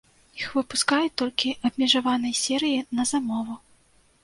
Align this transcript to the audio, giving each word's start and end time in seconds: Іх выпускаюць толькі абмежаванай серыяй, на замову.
Іх 0.37 0.45
выпускаюць 0.53 1.11
толькі 1.23 1.53
абмежаванай 1.69 2.33
серыяй, 2.41 2.83
на 3.01 3.09
замову. 3.13 3.61